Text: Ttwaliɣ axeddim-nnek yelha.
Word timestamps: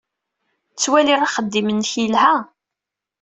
Ttwaliɣ 0.73 1.19
axeddim-nnek 1.21 1.91
yelha. 2.01 2.35